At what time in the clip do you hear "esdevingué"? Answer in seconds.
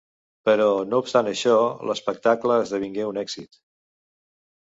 2.63-3.05